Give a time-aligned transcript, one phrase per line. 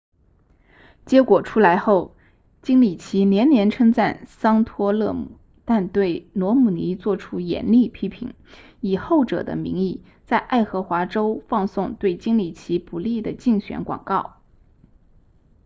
[1.05, 2.15] 结果出来后
[2.63, 8.33] 金里奇连连称赞桑托勒姆但对罗姆尼做出严厉批评
[8.79, 14.37] 以后者的名义在爱荷华州放送对金里奇不利的竞选广告